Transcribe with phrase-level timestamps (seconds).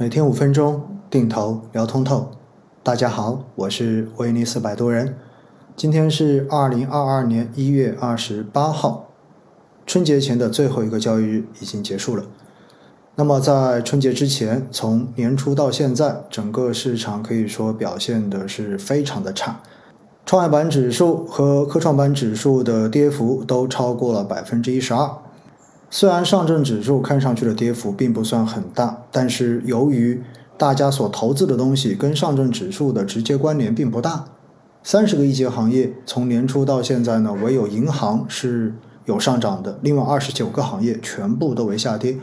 [0.00, 2.30] 每天五分钟定投聊通透。
[2.82, 5.14] 大家好，我是威尼斯摆渡人。
[5.76, 9.10] 今天是二零二二年一月二十八号，
[9.84, 12.24] 春节前的最后一个交易日已经结束了。
[13.16, 19.60] 那么在春节之前，从年初到现在，整个市场可以说表现的是非常的差。
[20.24, 25.10] 创业板指数和科创板指数的跌幅都超过了百分之一十二。
[25.92, 30.22] 虽然上证指数看上去的跌幅并不算很大，但是由于
[30.56, 34.26] 大家所投资的东西跟上证指数的直接关联并不大，
[34.84, 38.74] 三十个一级行业从年初到现在呢，唯有银行是
[39.04, 42.18] 有上涨的，另外二十九个行业全部都为下跌。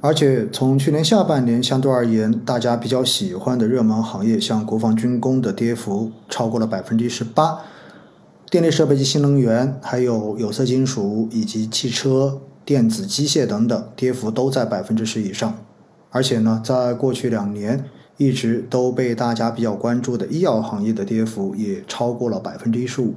[0.00, 7.58] 而且从去年下半年相对而言，大家比较喜欢的热门行业，像国防军工的跌幅超过了百分之十八，
[8.50, 12.40] 电力设备及新能源，还有有色金属以及汽车。
[12.64, 15.54] 电子机械等等跌幅都在百分之十以上，
[16.10, 17.84] 而且呢，在过去两年
[18.16, 23.14] 一直都被大家比较关注的医药行业的跌幅也超过了百分之一十五。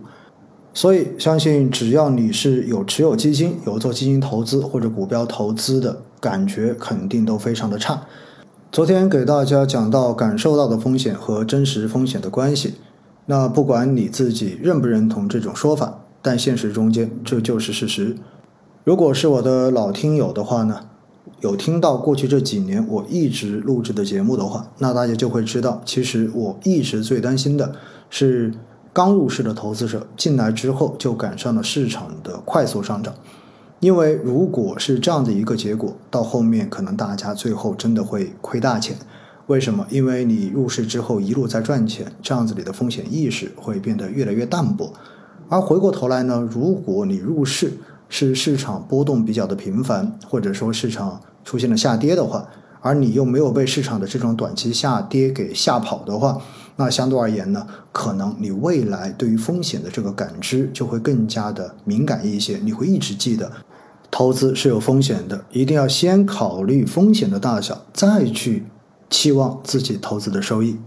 [0.73, 8.03] 所以，相信只要你是有持有基金、有做基金投资或者股票投资的感觉，肯定都非常的差。
[8.71, 12.75] 昨天给大家讲到感受到的风险和真实风险的关系，
[13.25, 18.15] 那不管你自己认不认同这种说法，但现实中间这就是事实。
[18.87, 20.79] 如果是我的老听友的话呢，
[21.41, 27.73] 有听到过去这几年我一直录制的节目的话，那大家就会知道，其实我一直最担心的
[28.09, 28.53] 是
[28.93, 33.13] 刚入市的投资者进来之后就赶上了市场的快速上涨，
[33.81, 38.95] 因为如果是这样的一个结果，到后面可能大家最后真的会亏大钱。
[39.47, 39.85] 为什么？
[39.89, 44.93] 因为你入市之后一路在赚钱，这样子你的风险意识会变得越来越淡薄，
[45.49, 47.73] 而回过头来呢，如果你入市，
[48.09, 52.47] 是市场波动比较的频繁，或者说市场出现了下跌的话，
[52.81, 56.41] 而你又没有被市场的这种短期下跌给吓跑的话，
[56.77, 62.59] 那相对而言呢，可能你未来对于风险的这个感知就会更加的敏感一些。
[62.63, 63.51] 你会一直记得，
[64.09, 68.65] 投资是有风险的，一定要先考虑风险的大小，再去
[69.09, 70.77] 期望自己投资的收益。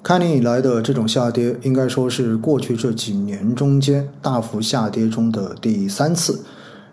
[0.00, 6.44] 开年以来的这种下跌，应该说是过去这几年中间大幅下跌中的第三次。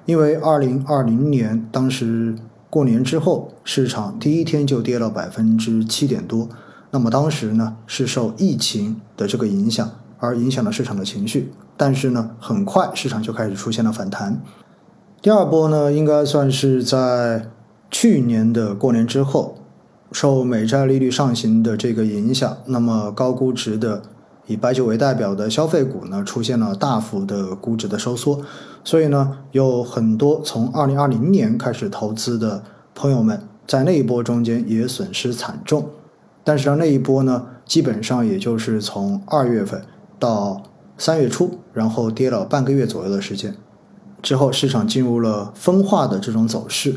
[0.05, 2.35] 因为二零二零年当时
[2.69, 6.49] 过年之后，市场第一天就跌了百分之七点多。
[6.91, 14.41] 那么当时呢是受疫情的这个影响而影响了市场的情绪，但是呢很快市场就开始出现了反弹。
[15.21, 17.47] 第二波呢应该算是在
[17.89, 19.59] 去年的过年之后。
[20.11, 24.01] 受美债利率上行的这个影响，那么高估值的
[24.47, 28.41] 以白酒为代表的消费股呢，出现了大幅的估值的收缩，
[28.83, 35.89] 所以呢，有很多从二零二零年开始投资的朋友们，在那一波中间也损失惨重。
[36.43, 39.81] 但是呢那一波呢，基本上也就是从二月份
[40.19, 40.61] 到
[40.97, 43.55] 三月初，然后跌了半个月左右的时间，
[44.21, 46.95] 之后市场进入了分化的这种走势。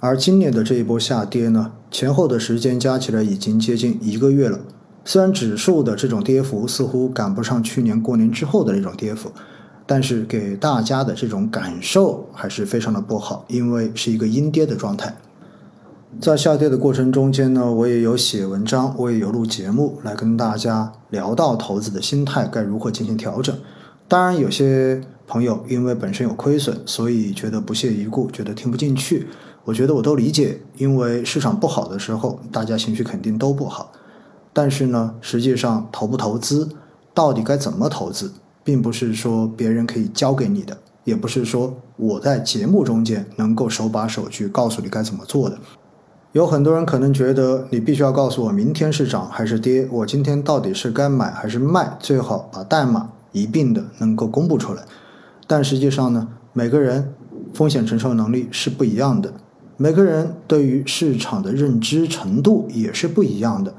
[0.00, 4.60] 而今年的这一波下跌呢，前后的时间加起来已经接近一个月了。
[5.04, 9.32] 虽然指数的这种跌幅似乎赶不上去年过年之后的那种跌幅，
[9.86, 15.16] 但是给大家的这种感受还是非常的不好，因为是一个阴跌的状态。
[16.20, 23.54] 在下跌的过程中间呢，我也有写文章，我也有录节目来跟大家聊到投资的心态该如何进行调整。
[24.06, 29.26] 当然，有些朋友因为本身有亏损，所以觉得不屑一顾，觉得听不进去。
[29.68, 33.92] 我觉得我都理解，因为市场不好的时候，大家情绪肯定都不好。
[34.54, 36.70] 但是呢，实际上投不投资，
[37.12, 38.32] 到底该怎么投资，
[38.64, 45.58] 并不是说别人可以教给你的，也不是说我在节目中间能够手把手去告诉你该怎么做的。
[46.32, 54.82] 有很多人可能觉得你必须要告诉我明天是涨还是跌，我今天到底是该买还是卖，最好把代码一并的能够公布出来。
[55.46, 57.12] 但实际上呢，每个人
[57.52, 59.30] 风险承受能力是不一样的。
[59.80, 63.72] 每个人对于市场的认知程度也是不一样的，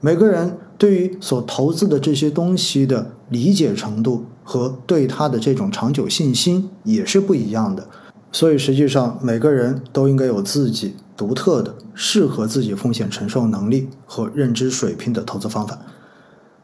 [0.00, 7.86] 每个人对于所投资的这些东西的理解程度和对它的这种长久信心也是不一样的，
[8.32, 15.78] 所以实际上每个人都应该有自己独特的、适合自己风险承受能力和认知水平的投资方法。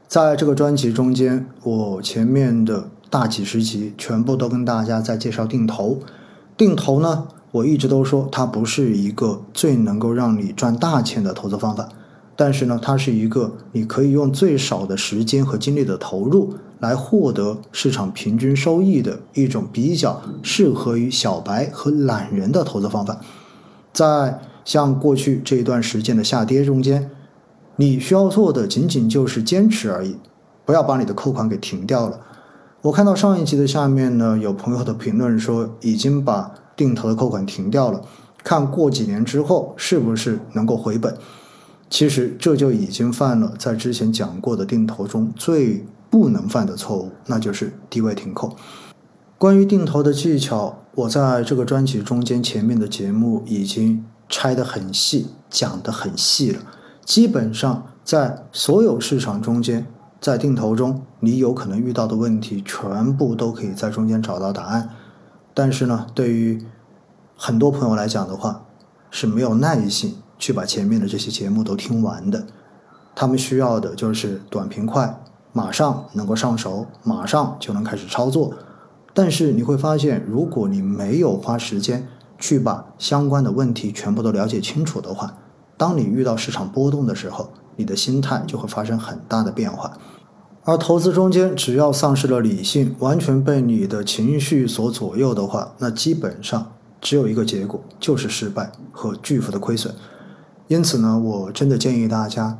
[0.08, 6.00] 在这个专辑中间，我前面的大几十集全部都跟大家在介绍定投，
[6.56, 7.28] 定投呢。
[7.52, 11.88] 我一直都说它不是一个最能够让你赚大钱的投资方法，
[12.36, 23.20] 但是呢，它是一个你可以用最少的时间和精力的投入来获得市场平均收益的一种比较适合于小白和懒人的投资方法。
[23.92, 27.10] 在像过去这一段时间的下跌中间，
[27.76, 30.16] 你需要做的仅仅就是坚持而已，
[30.64, 32.20] 不要把你的扣款给停掉了。
[32.82, 38.00] 我看到上一期的下面呢，有朋友的评论说已经把定投的扣款停掉了，
[38.42, 41.14] 看过几年之后是不是能够回本。
[41.90, 48.56] 其实这就已经犯了在之前讲过的定投中最不能犯的错误，那就是低位停扣。
[49.36, 56.60] 关于定投的技巧，我在这个专辑中间前面的节目已经拆得很细，讲得很细了。
[57.04, 59.86] 基本上在所有市场中间，
[60.18, 64.88] 在定投中你有可能遇到的问题，全部都可以在中间找到答案。
[65.60, 66.64] 但是呢，对于
[67.36, 68.62] 很多朋友来讲的话，
[69.10, 70.14] 是没有耐性。
[70.38, 72.46] 去把前面的这些节目都听完的，
[73.14, 75.20] 他们需要的就是短平快，
[75.52, 78.54] 马上能够上手，马上就能开始操作。
[79.12, 82.08] 但是你会发现，如果你没有花时间
[82.38, 85.34] 去把相关的问题全部都了解清楚的话，
[85.76, 89.92] 当你遇到市场波动的时候，你的心态就会发生很大的变化。
[90.64, 99.94] 而投资中间，只要丧失了理性，完全被你的情绪所左右的话，那基本上只有一个结果，就是失败和巨幅的亏损。
[100.68, 102.58] 因此呢，我真的建议大家，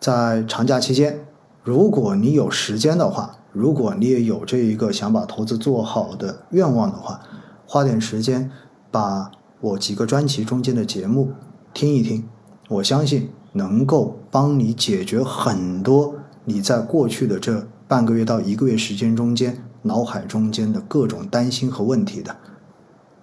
[0.00, 1.26] 在长假期间，
[1.62, 7.20] 如果你有时间的话，如果你也有这一个想把投资做好的愿望的话，
[7.66, 8.50] 花点时间
[8.90, 9.30] 把
[9.60, 11.32] 我几个专辑中间的节目
[11.74, 12.26] 听一听，
[12.68, 16.14] 我相信能够帮你解决很多
[16.44, 22.36] 你在过去的这半个月到一个月时间中间脑海中间的各种担心和问题的。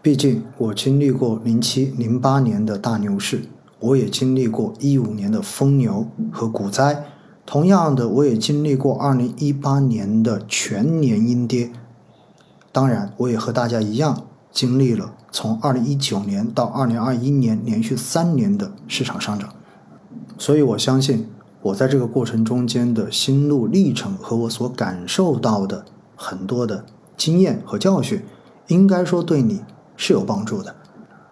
[0.01, 3.41] 毕竟我经历过零七零八年的大牛市。
[3.79, 7.03] 我也经历过一五年的疯牛和股灾，
[7.45, 11.71] 同样的，我也经历过二零一八年的全年阴跌。
[12.71, 19.53] 当然，我也和大家一样经历了从二零一九年到二零二一年连续三年的市场上涨。
[20.39, 21.29] 所以我相信，
[21.67, 25.83] 我在这个过程中间的心路历程和我所感受到的
[26.15, 26.85] 很多的
[27.17, 28.21] 经验和教训，
[28.67, 29.61] 应该说对你
[29.97, 30.73] 是有帮助的。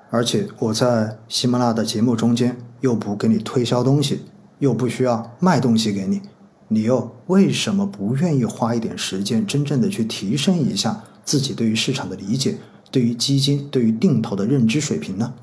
[0.10, 4.22] 而且我在喜马拉雅的节目中间又不给你推销东西，
[4.60, 6.22] 又不需要卖东西给你，
[6.68, 12.58] 你又为什么不愿意花一点时间，真正的去提升一下自己对于市场的理解，
[12.92, 15.34] 对于基金、对于定投的认知水平呢？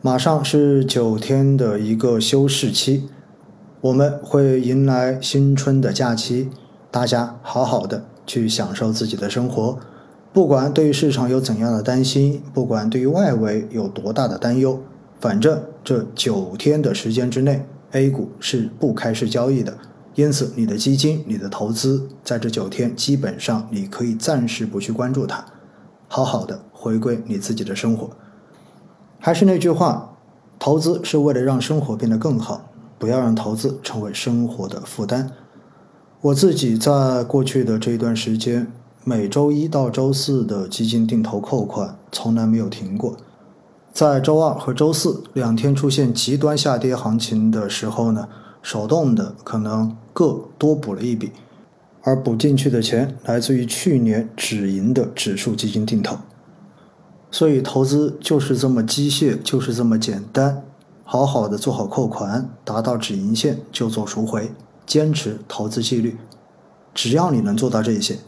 [0.00, 3.08] 马上是九天的一个休市期，
[3.84, 6.48] 我们会迎来新春的假期，
[6.90, 9.78] 大家好好的去享受自己的生活。
[10.32, 14.80] 不管对于市场有怎样的担心，不管对于外围有多大的担忧，
[15.20, 19.76] 反正这九天的时间之内，A 股是不开市交易的。
[20.14, 25.44] 因此，你的基金、你的投资，在这九天基本上你可以暂时不去关注它，
[26.08, 28.08] 好好的回归你自己的生活。
[29.18, 30.16] 还是那句话，
[30.58, 32.63] 投资是为了让生活变得更好，
[32.98, 35.30] 不要让投资成为生活的负担。
[36.20, 38.72] 我自己在过去的这一段时间。
[39.06, 43.14] 每周一到周四的基金定投扣款从来没有停过，
[43.92, 48.26] 在周二和周四两天出现极端下跌行情的时候呢，
[48.62, 51.32] 手动的可能各多补了一笔，
[52.00, 56.16] 而补进去的钱来自于去年止盈的指数基金定投。
[57.30, 60.62] 所以投资就是这么机械，就是这么简单，
[61.04, 64.50] 好好的做好扣款，达到止盈线就做赎回，
[64.86, 66.16] 坚持投资纪律，
[66.94, 68.18] 只要你能做到这些。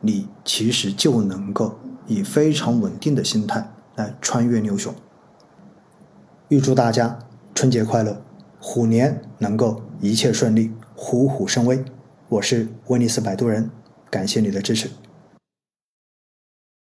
[0.00, 1.74] 你其实就能够
[2.06, 4.94] 以非常稳定的心态来穿越牛熊。
[6.48, 7.18] 预祝大家
[7.54, 8.20] 春节快乐，
[8.60, 11.84] 虎年能够一切顺利，虎虎生威。
[12.28, 13.70] 我是威尼斯摆渡人，
[14.10, 14.90] 感谢你的支持。